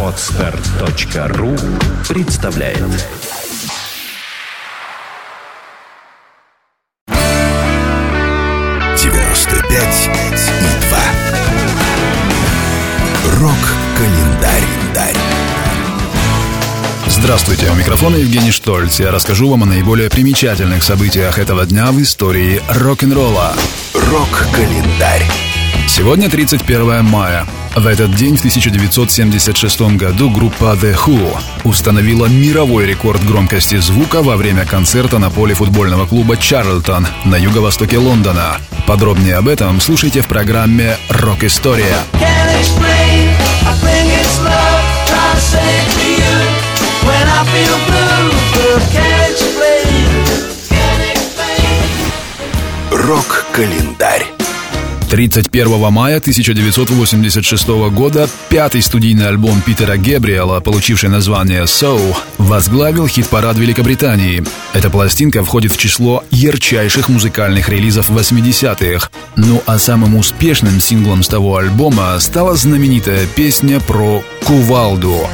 Отстар.ру 0.00 1.56
представляет 2.08 2.78
девяносто 8.96 9.56
пять 9.68 10.08
и 10.60 10.86
два. 10.86 11.02
Рок-календарь. 13.40 14.62
Здравствуйте, 17.08 17.70
у 17.70 17.74
микрофона 17.74 18.16
Евгений 18.16 18.52
Штольц. 18.52 19.00
Я 19.00 19.10
расскажу 19.10 19.50
вам 19.50 19.64
о 19.64 19.66
наиболее 19.66 20.10
примечательных 20.10 20.84
событиях 20.84 21.40
этого 21.40 21.66
дня 21.66 21.90
в 21.90 22.00
истории 22.00 22.62
рок-н-ролла. 22.68 23.52
Рок-календарь. 23.94 25.24
Сегодня 25.88 26.30
31 26.30 27.04
мая. 27.04 27.46
В 27.76 27.88
этот 27.88 28.14
день, 28.14 28.36
в 28.36 28.38
1976 28.38 29.80
году, 29.96 30.30
группа 30.30 30.78
The 30.80 30.94
Who 30.94 31.36
установила 31.64 32.26
мировой 32.26 32.86
рекорд 32.86 33.24
громкости 33.24 33.76
звука 33.78 34.22
во 34.22 34.36
время 34.36 34.64
концерта 34.64 35.18
на 35.18 35.28
поле 35.28 35.54
футбольного 35.54 36.06
клуба 36.06 36.36
«Чарльтон» 36.36 37.08
на 37.24 37.34
юго-востоке 37.34 37.98
Лондона. 37.98 38.58
Подробнее 38.86 39.36
об 39.36 39.48
этом 39.48 39.80
слушайте 39.80 40.20
в 40.20 40.28
программе 40.28 40.96
«Рок-история». 41.08 41.98
Рок-календарь. 52.92 54.33
31 55.14 55.92
мая 55.92 56.16
1986 56.16 57.68
года 57.92 58.28
пятый 58.48 58.82
студийный 58.82 59.28
альбом 59.28 59.60
Питера 59.60 59.96
Гебриэла, 59.96 60.58
получивший 60.58 61.08
название 61.08 61.66
«So», 61.66 62.16
возглавил 62.38 63.06
хит-парад 63.06 63.56
Великобритании. 63.56 64.42
Эта 64.72 64.90
пластинка 64.90 65.44
входит 65.44 65.70
в 65.70 65.76
число 65.76 66.24
ярчайших 66.32 67.08
музыкальных 67.08 67.68
релизов 67.68 68.10
80-х. 68.10 69.08
Ну 69.36 69.62
а 69.66 69.78
самым 69.78 70.16
успешным 70.16 70.80
синглом 70.80 71.22
с 71.22 71.28
того 71.28 71.58
альбома 71.58 72.18
стала 72.18 72.56
знаменитая 72.56 73.28
песня 73.36 73.78
про 73.78 74.20
кувалду. 74.42 75.28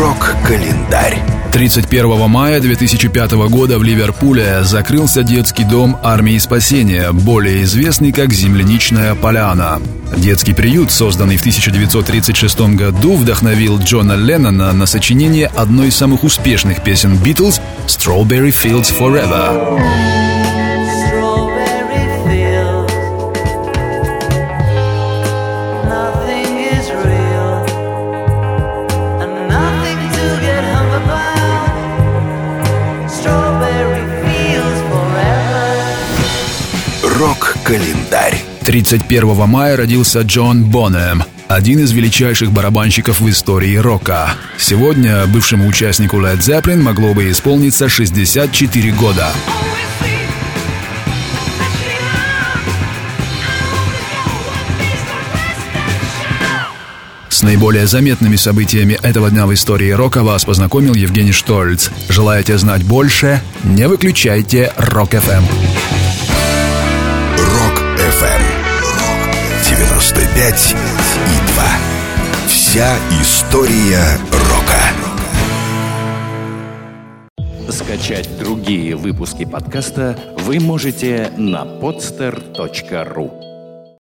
Рок-календарь. 0.00 1.18
31 1.52 2.26
мая 2.26 2.58
2005 2.58 3.32
года 3.50 3.78
в 3.78 3.82
Ливерпуле 3.82 4.60
закрылся 4.62 5.22
детский 5.22 5.64
дом 5.64 5.98
армии 6.02 6.38
спасения, 6.38 7.12
более 7.12 7.64
известный 7.64 8.10
как 8.10 8.32
«Земляничная 8.32 9.14
поляна». 9.14 9.78
Детский 10.16 10.54
приют, 10.54 10.90
созданный 10.90 11.36
в 11.36 11.40
1936 11.40 12.60
году, 12.76 13.14
вдохновил 13.14 13.78
Джона 13.78 14.14
Леннона 14.14 14.72
на 14.72 14.86
сочинение 14.86 15.48
одной 15.48 15.88
из 15.88 15.96
самых 15.96 16.24
успешных 16.24 16.82
песен 16.82 17.18
Битлз 17.18 17.60
«Strawberry 17.86 18.54
Fields 18.54 18.90
Forever». 18.98 20.39
Рок-календарь. 37.70 38.42
31 38.64 39.48
мая 39.48 39.76
родился 39.76 40.22
Джон 40.22 40.64
Бонем, 40.64 41.22
один 41.46 41.78
из 41.78 41.92
величайших 41.92 42.50
барабанщиков 42.50 43.20
в 43.20 43.30
истории 43.30 43.76
рока. 43.76 44.30
Сегодня 44.58 45.24
бывшему 45.26 45.68
участнику 45.68 46.16
Led 46.16 46.38
Zeppelin 46.38 46.82
могло 46.82 47.14
бы 47.14 47.30
исполниться 47.30 47.88
64 47.88 48.90
года. 48.92 49.28
С 57.28 57.42
наиболее 57.42 57.86
заметными 57.86 58.34
событиями 58.34 58.98
этого 59.00 59.30
дня 59.30 59.46
в 59.46 59.54
истории 59.54 59.90
рока 59.90 60.24
вас 60.24 60.44
познакомил 60.44 60.94
Евгений 60.94 61.32
Штольц. 61.32 61.88
Желаете 62.08 62.58
знать 62.58 62.82
больше? 62.82 63.40
Не 63.62 63.86
выключайте. 63.86 64.72
Рок 64.76 65.23
FM. 65.23 65.69
95 70.50 70.74
и 70.74 71.52
2. 71.52 71.64
Вся 72.48 72.96
история 73.20 74.18
рока. 74.32 74.82
Скачать 77.70 78.28
другие 78.38 78.96
выпуски 78.96 79.44
подкаста 79.44 80.18
вы 80.38 80.58
можете 80.58 81.30
на 81.36 81.62
podster.ru 81.62 83.49